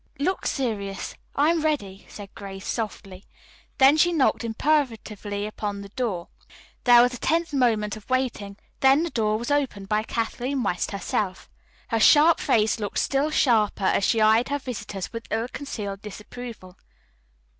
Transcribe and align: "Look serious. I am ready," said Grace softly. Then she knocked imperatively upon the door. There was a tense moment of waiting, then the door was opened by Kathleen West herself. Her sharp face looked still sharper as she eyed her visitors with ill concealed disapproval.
"Look 0.17 0.47
serious. 0.47 1.13
I 1.35 1.51
am 1.51 1.61
ready," 1.61 2.07
said 2.09 2.33
Grace 2.33 2.67
softly. 2.67 3.23
Then 3.77 3.97
she 3.97 4.11
knocked 4.11 4.43
imperatively 4.43 5.45
upon 5.45 5.81
the 5.81 5.89
door. 5.89 6.29
There 6.85 7.03
was 7.03 7.13
a 7.13 7.17
tense 7.19 7.53
moment 7.53 7.95
of 7.95 8.09
waiting, 8.09 8.57
then 8.79 9.03
the 9.03 9.11
door 9.11 9.37
was 9.37 9.51
opened 9.51 9.89
by 9.89 10.01
Kathleen 10.01 10.63
West 10.63 10.89
herself. 10.89 11.51
Her 11.89 11.99
sharp 11.99 12.39
face 12.39 12.79
looked 12.79 12.97
still 12.97 13.29
sharper 13.29 13.83
as 13.85 14.03
she 14.03 14.19
eyed 14.21 14.49
her 14.49 14.57
visitors 14.57 15.13
with 15.13 15.27
ill 15.29 15.47
concealed 15.47 16.01
disapproval. 16.01 16.79